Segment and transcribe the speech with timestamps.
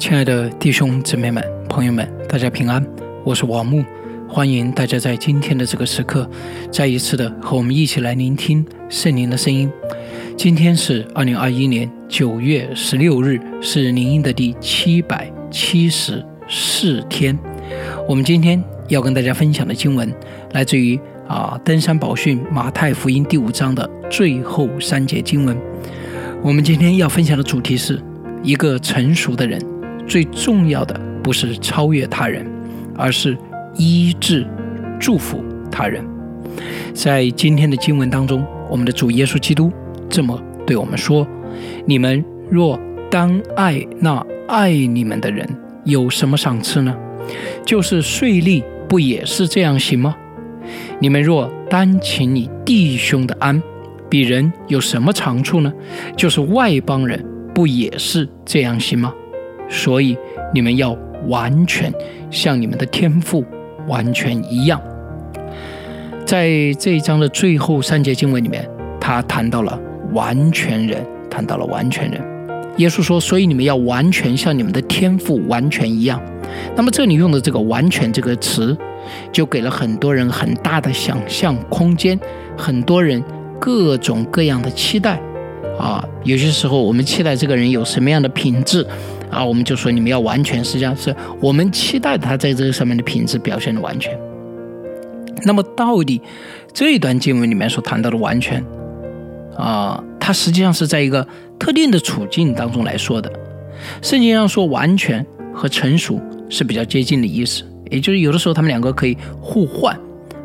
[0.00, 2.82] 亲爱的弟兄姊妹们、朋友们，大家平安，
[3.22, 3.84] 我是王木，
[4.26, 6.28] 欢迎大家在今天的这个时刻，
[6.72, 9.70] 再一次的和我们一起来聆听圣灵的声音。
[10.38, 17.38] 今天是二零二一年九月十六日，是灵音的第七百七十四天。
[18.08, 20.10] 我们今天要跟大家分享的经文，
[20.52, 20.98] 来自于
[21.28, 25.54] 啊登山宝训马太福音第五章的最后三节经文。
[26.42, 28.00] 我们今天要分享的主题是
[28.42, 29.60] 一个成熟的人。
[30.10, 32.44] 最重要的不是超越他人，
[32.96, 33.38] 而是
[33.76, 34.44] 医治、
[34.98, 36.04] 祝福他人。
[36.92, 39.70] 在今天的经文当中，我们的主耶稣基督
[40.08, 40.36] 这么
[40.66, 41.24] 对我们说
[41.86, 42.76] ：“你们若
[43.08, 45.48] 单爱那爱你们的人，
[45.84, 46.92] 有什么赏赐呢？
[47.64, 50.16] 就是税吏不也是这样行吗？
[50.98, 53.62] 你们若单请你弟兄的安，
[54.08, 55.72] 比人有什么长处呢？
[56.16, 57.24] 就是外邦人
[57.54, 59.14] 不也是这样行吗？”
[59.70, 60.18] 所以
[60.52, 60.94] 你们要
[61.28, 61.90] 完全
[62.30, 63.42] 像你们的天赋
[63.86, 64.78] 完全一样。
[66.26, 68.68] 在这一章的最后三节经文里面，
[69.00, 69.80] 他谈到了
[70.12, 72.20] 完全人，谈到了完全人。
[72.76, 76.20] 耶稣说：“所以你们要完全像你们的天赋完全一样。”
[76.76, 78.76] 那么这里用的这个“完全”这个词，
[79.32, 82.18] 就给了很多人很大的想象空间，
[82.56, 83.22] 很多人
[83.58, 85.20] 各种各样的期待。
[85.78, 88.86] 啊，有些时候我们期待这个人有什么样的品质。
[89.30, 94.18] 啊，我们就说你们要完全，实际上是我们期待他在这个上面的品质表现的完全。
[95.44, 96.20] 那么，到底
[96.72, 98.62] 这一段经文里面所谈到的完全，
[99.56, 101.26] 啊，它实际上是在一个
[101.58, 103.32] 特定的处境当中来说的。
[104.02, 106.20] 圣经上说完全和成熟
[106.50, 109.98] 是比较接近的意思，也就是有的时候他们两个可以互换。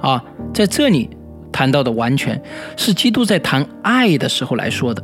[0.00, 1.08] 啊，在这里
[1.52, 2.40] 谈到的完全
[2.76, 5.02] 是基督在谈爱的时候来说的。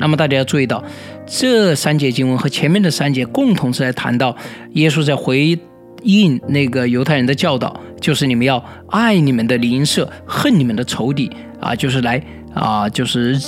[0.00, 0.82] 那么大家要注意到，
[1.26, 4.34] 这三节经文和前面的三节共同是在谈到
[4.72, 5.56] 耶稣在回
[6.02, 11.30] 应那个犹太人的教导，就是你们要爱你们的邻舍，恨你们的仇敌
[11.60, 12.20] 啊，就是来
[12.54, 13.38] 啊，就是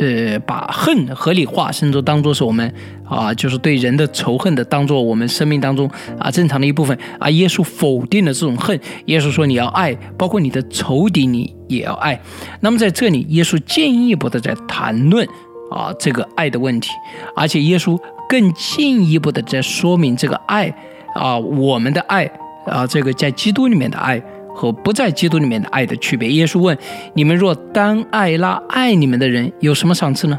[0.00, 2.74] 呃，把恨合理化，甚至当做是我们
[3.04, 5.88] 啊，就是对人的仇恨的，当做我们生命当中
[6.18, 7.30] 啊正常的一部分啊。
[7.30, 12.20] 耶稣否定了这种恨，耶稣说你要爱，包括你的仇敌，你也要爱。
[12.60, 15.24] 那么在这里，耶稣进一步的在谈论。
[15.72, 16.90] 啊，这个爱的问题，
[17.34, 20.72] 而且耶稣更进一步的在说明这个爱
[21.14, 22.30] 啊，我们的爱
[22.66, 24.22] 啊，这个在基督里面的爱
[24.54, 26.28] 和不在基督里面的爱的区别。
[26.30, 26.76] 耶稣问：
[27.14, 30.38] 你们若单爱那爱你们的人，有什么赏赐呢？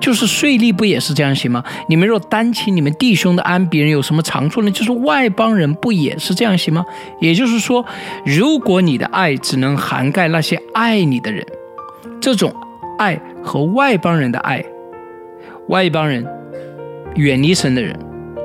[0.00, 1.62] 就是税吏不也是这样行吗？
[1.88, 4.70] 你们若单请你们弟兄的安，别人有什么长处呢？
[4.70, 6.84] 就是外邦人不也是这样行吗？
[7.20, 7.84] 也就是说，
[8.24, 11.46] 如果你的爱只能涵盖那些爱你的人，
[12.20, 12.52] 这种。
[12.98, 14.62] 爱和外邦人的爱，
[15.68, 16.26] 外邦人
[17.14, 17.98] 远离神的人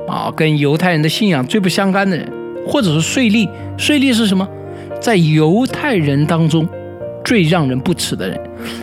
[0.08, 2.32] 啊，跟犹太人的信仰最不相干的人，
[2.66, 3.46] 或者是税吏。
[3.76, 4.48] 税吏是什么？
[5.00, 6.66] 在犹太人当中
[7.24, 8.40] 最让人不齿的人，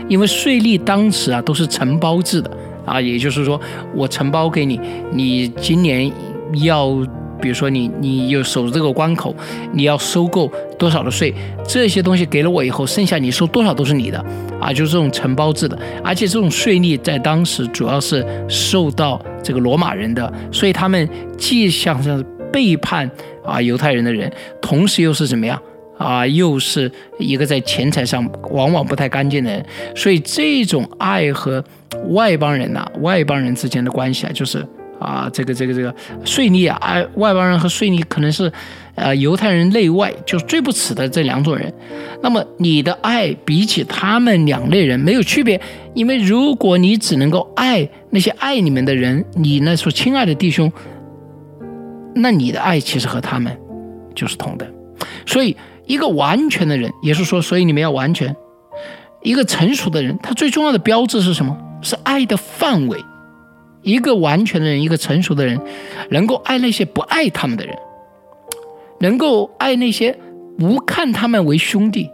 [0.07, 2.51] 因为税吏当时啊都是承包制的
[2.85, 3.59] 啊，也就是说，
[3.95, 4.79] 我承包给你，
[5.11, 6.11] 你今年
[6.63, 6.95] 要。
[7.41, 9.35] 比如说你你有守着这个关口，
[9.73, 11.33] 你要收购多少的税，
[11.67, 14.23] 这些东西给了我以后，剩下你收多少都是你的
[14.59, 23.09] 啊，就是这种承包制的，而且这种税率在当时主要是受到这个罗马人的，所以他们既像是背叛
[23.43, 24.31] 啊犹太人的人，
[24.61, 25.59] 同时又是怎么样
[25.97, 29.65] 啊，又是一个在钱财上往往不太干净的人，
[29.95, 31.63] 所以这种爱和
[32.09, 34.65] 外邦人呐，外邦人之间的关系啊，就是。
[35.01, 38.51] 啊，这个这个这个税吏啊，外邦人和税吏可能是，
[38.93, 41.73] 呃，犹太人内外就是最不耻的这两种人。
[42.21, 45.59] 那么你的爱比起他们两类人没有区别，
[45.95, 50.71] 因为如果你只能够爱那些爱你们的人，你那所亲爱的弟兄，
[52.13, 53.57] 那你的爱其实和他们
[54.13, 54.71] 就是同的。
[55.25, 55.57] 所以
[55.87, 58.35] 一个完全的人，也是说，所以你们要完全。
[59.23, 61.57] 一个成熟的人，他最重要的标志是什么？
[61.81, 63.03] 是爱的范围。
[63.83, 65.59] 一个完全的人，一个成熟的人，
[66.09, 67.75] 能够爱那些不爱他们的人，
[68.99, 70.17] 能够爱那些
[70.57, 72.09] 不看他们为兄弟，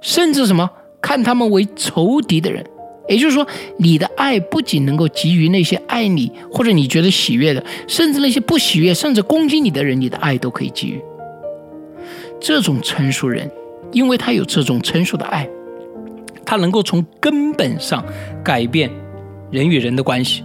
[0.00, 0.70] 甚至什么
[1.00, 2.64] 看他们为仇敌的人。
[3.08, 3.44] 也就是说，
[3.78, 11.02] 你的爱不仅能够给予那些爱你或者你觉得喜悦的，甚至那些不喜悦甚至攻击你的人，你的爱都可以给予。
[12.40, 13.50] 这种成熟人，
[13.90, 15.48] 因为他有这种成熟的爱，
[16.46, 18.04] 他能够从根本上
[18.44, 18.88] 改变
[19.50, 20.44] 人与人的关系。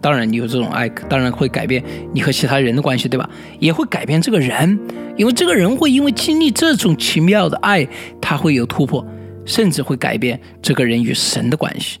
[0.00, 3.28] 当然，你有这种爱，当然会改变你和其他人的关系，对吧？
[3.58, 4.80] 也会改变这个人，
[5.16, 7.86] 因为这个人会因为经历这种奇妙的爱，
[8.20, 9.06] 他会有突破，
[9.44, 11.98] 甚至会改变这个人与神的关系。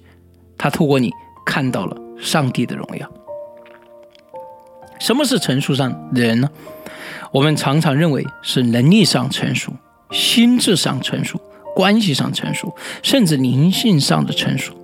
[0.56, 1.10] 他透过你
[1.44, 3.10] 看到了上帝的荣耀。
[4.98, 6.48] 什么是成熟上的人呢？
[7.32, 9.72] 我们常常认为是能力上成熟、
[10.10, 11.40] 心智上成熟、
[11.76, 14.74] 关系上成熟，甚至灵性上的成熟。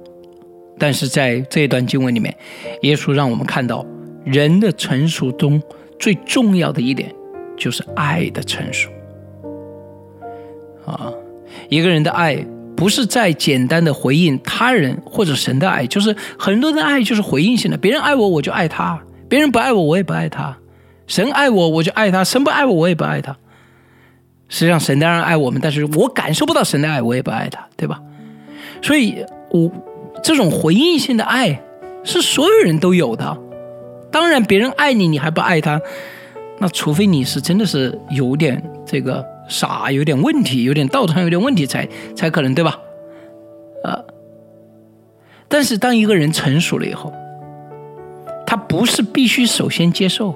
[0.79, 2.35] 但是在这一段经文里面，
[2.83, 3.85] 耶稣让我们看到，
[4.25, 5.63] 人的成熟中
[5.99, 7.15] 最重要的一点
[7.57, 8.91] 就是爱的成熟。
[10.85, 11.13] 啊，
[11.69, 12.37] 一个人的爱
[12.77, 20.57] 不是在简单的回应他人或者神的爱，就是很多的爱就是回应性的，别人爱我我就爱他，别人不爱我我也不爱他。
[21.07, 23.37] 神爱我，我就爱他；神不爱我，我也不爱他。
[24.49, 28.01] 实际上，神当然爱我们，但是我感受不到神的爱，我也不爱他，对吧？
[28.83, 29.71] 所以，我
[30.27, 31.63] 这种回应性的爱
[32.03, 33.39] 是所有人都有的。
[34.11, 35.81] 当然，别人爱你，你还不爱他，
[36.59, 42.77] 那除非你是真的是有点这个傻，有点问题，有点道德上有点问题，才才可能，对吧？
[43.85, 44.05] 呃，
[45.47, 47.13] 但是当一个人成熟了以后，
[48.45, 50.35] 他不是必须首先接受。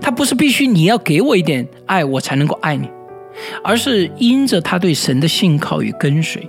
[0.00, 2.88] 他不是必须你要给我一点爱，我才能够爱你，
[3.64, 6.48] 而是因着他对神的信靠与跟随，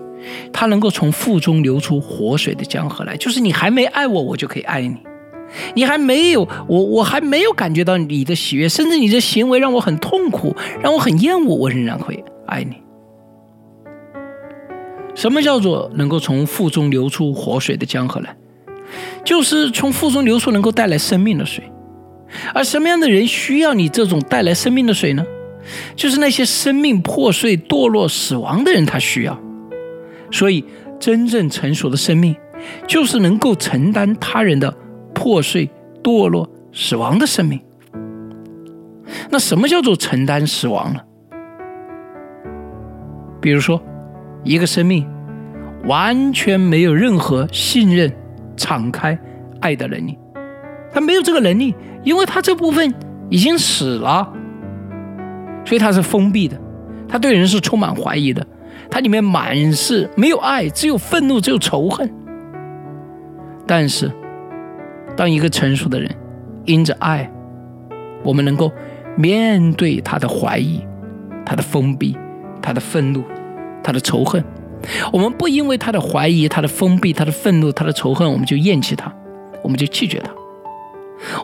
[0.52, 3.16] 他能够从腹中流出活水的江河来。
[3.18, 4.96] 就是你还没爱我，我就可以爱你；
[5.76, 12.76] 你还没有我，我还没有感觉到你的喜悦，甚至你的行为让我很痛苦，让我很厌恶，我仍然会爱你。
[15.16, 18.36] 什么叫做能够从腹中流出活水的江河来？
[19.26, 21.64] 就是从腹中流出能够带来生命的水。
[22.54, 25.26] 而什么样的人需要你这种带来生命的水呢？
[25.96, 29.38] 就是那些生命破碎、堕落、死亡的人，他需要。
[30.32, 30.64] 所以，
[31.00, 32.36] 真正成熟的生命，
[32.88, 34.74] 就是能够承担他人的
[35.14, 35.70] 破碎、
[36.04, 37.60] 堕落、死亡的生命。
[39.30, 41.00] 那什么叫做承担死亡呢？
[43.42, 43.82] 比如说，
[44.44, 45.08] 一个生命
[45.86, 48.12] 完全没有任何信任、
[48.56, 49.18] 敞开、
[49.62, 50.18] 爱的能力，
[50.92, 51.74] 他没有这个能力。
[52.04, 52.94] 因为他这部分
[53.30, 54.32] 已经死了，
[55.66, 56.58] 所以他是封闭的，
[57.06, 58.48] 他对人是充满怀疑的，
[58.89, 62.12] 他里面满是没有爱，只有愤怒，只有仇恨。
[63.66, 64.12] 但是，
[65.16, 66.10] 当一个成熟的人
[66.66, 67.30] 因着爱，
[68.24, 68.72] 我们能够
[69.16, 70.81] 面对他的怀疑、
[71.45, 72.18] 他的封闭、
[72.62, 73.24] 他的愤怒、
[73.84, 74.44] 他的仇恨，
[75.12, 79.13] 我们不因为他的怀疑、他的封闭、他的愤怒、他的仇恨，我们就厌弃他，
[79.62, 80.31] 我们就拒绝他。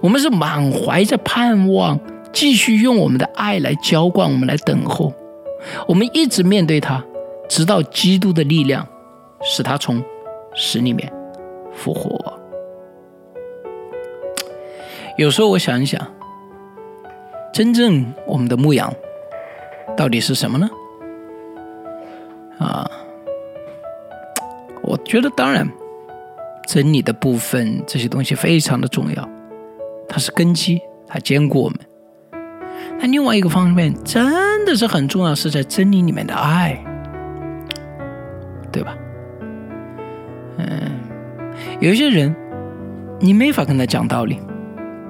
[0.01, 1.99] 我们是满怀着盼望，
[2.31, 5.13] 继续用我们的爱来浇灌我们，来等候。
[5.87, 7.03] 我们一直面对他，
[7.49, 8.87] 直到基督的力量
[9.41, 10.03] 使他从
[10.55, 11.11] 死里面
[11.73, 12.39] 复活。
[15.17, 16.01] 有时候我想一想，
[17.53, 18.91] 真正我们的牧羊
[19.95, 20.69] 到底是什么呢？
[22.57, 22.89] 啊，
[24.81, 25.69] 我觉得当然，
[26.67, 29.29] 真理的部分这些东西非常的重要。
[30.09, 31.79] 它是根基，它坚固我们。
[32.99, 36.83] 那另外一个方面，真的是很重要，是在真理里面的爱，
[41.83, 42.33] 有些人，
[43.19, 44.39] 你没法跟他讲道理，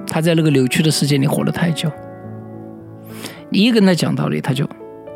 [0.08, 1.88] 他在那个扭曲的世界里活了太久。
[3.48, 4.68] 你一跟他讲道理，他就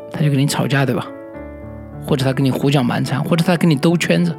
[0.09, 1.05] 他就跟你吵架，对吧？
[2.07, 4.33] 或者他跟你胡搅蛮缠，或者他跟你兜圈子。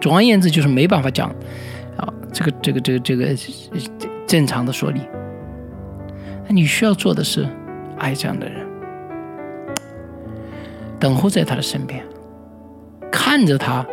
[0.00, 1.30] 总而言之，就是没办法讲
[1.96, 3.36] 啊，这个这个这个这个。
[4.26, 5.02] 正常的说理，
[6.48, 7.46] 那你需要做的是
[7.98, 8.66] 爱这样的人，
[10.98, 12.02] 等候在他的身边，
[13.12, 13.86] 看着他，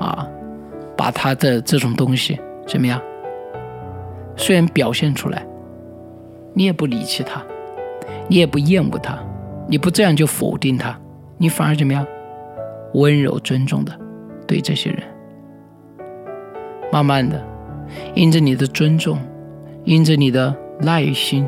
[0.00, 0.26] 啊，
[1.04, 2.98] 把他的这种东西怎么样？
[4.38, 5.46] 虽然表现出来，
[6.54, 7.42] 你也不离弃他，
[8.26, 9.18] 你也不厌恶他，
[9.68, 10.98] 你不这样就否定他，
[11.36, 12.06] 你反而怎么样？
[12.94, 13.92] 温柔尊重的
[14.46, 15.02] 对这些人，
[16.90, 17.38] 慢慢的。
[18.14, 19.18] 因着你的尊重，
[19.84, 21.46] 因着你的耐心，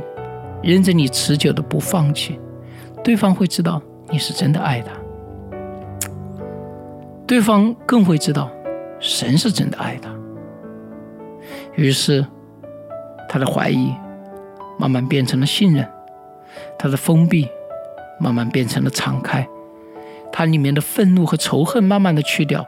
[0.62, 2.38] 因着你持久的不放弃，
[3.02, 4.92] 对方会知道你是真的爱他，
[7.26, 8.50] 对方更会知道
[9.06, 10.10] 神是真的爱他。
[11.76, 12.26] 于是，
[13.28, 13.94] 他的怀疑
[14.78, 15.88] 慢慢变成了信任，
[16.76, 17.48] 他的封闭
[18.18, 19.46] 慢慢变成了敞开，
[20.32, 22.60] 他里面的愤怒和仇恨慢慢的去掉，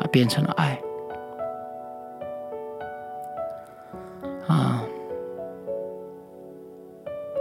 [0.00, 0.80] 啊，变成了爱。
[4.46, 4.82] 啊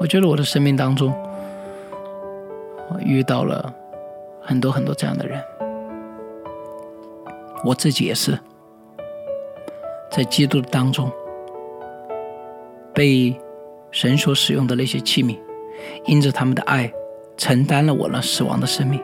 [0.02, 1.14] 我觉得我的生命当中，
[2.90, 3.74] 我遇到了
[4.42, 5.42] 很多很多这样的人，
[7.64, 8.40] 我自己也是，
[10.12, 11.12] 在基督当中
[12.94, 13.36] 被
[13.92, 15.38] 神所使用的那些器皿，
[16.06, 16.92] 因着他们的爱，
[17.36, 19.02] 承担了我那死亡的生命，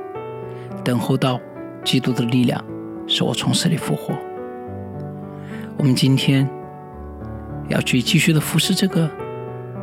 [0.83, 1.39] 等候到
[1.83, 2.63] 基督的力量
[3.07, 4.13] 使我从死里复活。
[5.77, 6.47] 我们今天
[7.69, 9.09] 要去继续的服侍这个，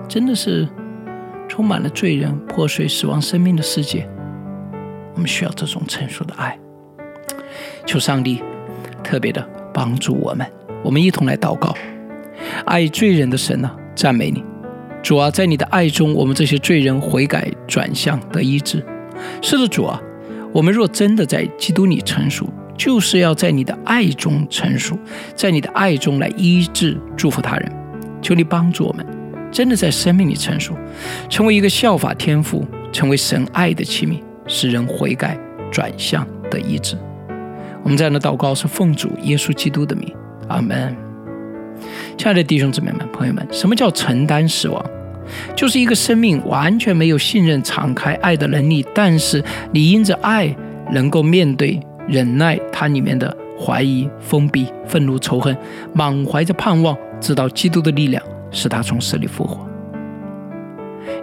[0.09, 0.67] 真的是
[1.49, 4.09] 充满了罪人、破碎、死亡生命的世界。
[5.15, 6.59] 我们需要这种成熟的爱。
[7.85, 8.43] 求上帝
[9.03, 10.47] 特别的帮助我们，
[10.83, 11.75] 我们一同来祷告。
[12.65, 14.43] 爱罪人的神啊，赞美你，
[15.03, 18.85] 主啊，在你的爱中，我们这些罪人悔改转向得医治。
[19.43, 20.01] 是的，主啊，
[20.53, 24.99] 我们若真的在基督里成熟，就是要在你的爱中成熟，
[25.35, 27.73] 在你的爱中来医治、祝福他人。
[28.23, 29.07] 求你帮助我们，
[29.51, 30.75] 真的在生命里成熟，
[31.29, 35.39] 成为一个效法天赋、成为神爱的器皿，使人悔改
[35.71, 36.97] 转向的医治。
[37.91, 40.15] 我们这样的祷告是奉主耶稣基督的名，
[40.47, 40.97] 阿门。
[42.17, 44.81] 亲爱的弟兄姊妹们、朋友们，什么叫承担死亡？
[45.57, 49.43] 就是一个生命完全没有信任、敞开爱的能力，但是
[49.73, 50.55] 你因着爱
[50.93, 55.57] 能够面对、忍耐它里面的怀疑、封闭、愤怒、仇恨，
[55.93, 59.67] 满怀着盼望，知道基督的力量使他从死里复活。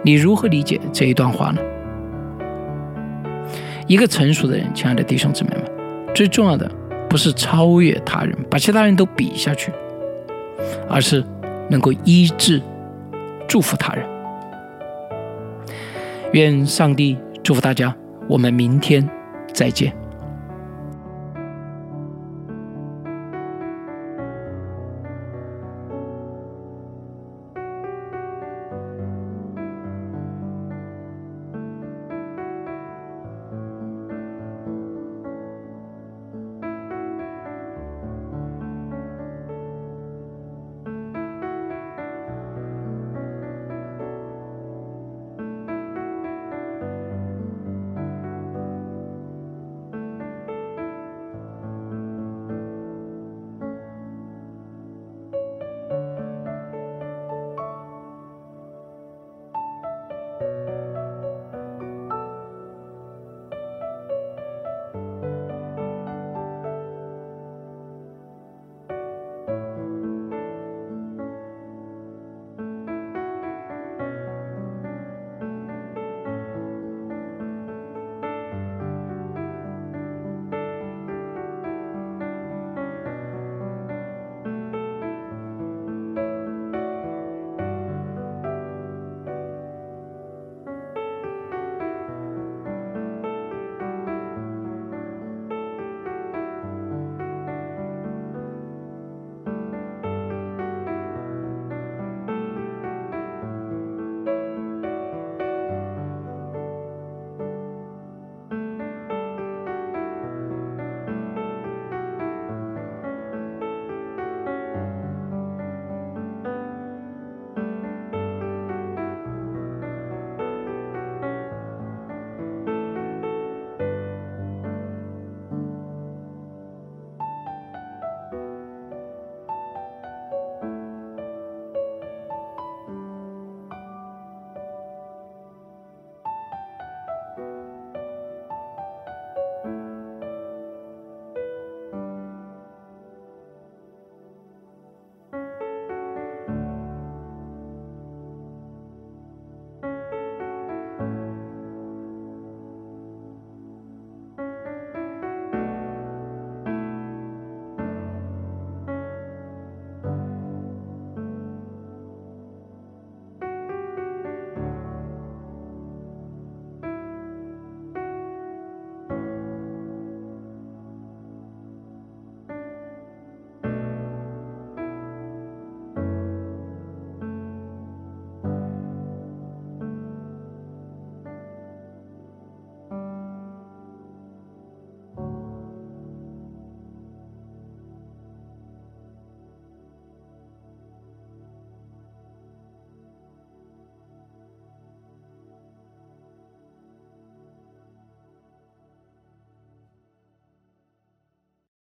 [0.04, 1.62] 你如何理解这一段话呢？
[3.86, 5.64] 一个成熟的人，亲爱的弟兄姊妹们，
[6.18, 6.68] 最重要的
[7.08, 9.70] 不是超越他人，把其他人都比下去，
[10.88, 11.22] 而是
[11.70, 12.60] 能够医治。
[13.46, 14.04] 祝福他人，
[16.32, 17.94] 愿上帝祝福大家。
[18.26, 19.08] 我们明天
[19.54, 19.94] 再见。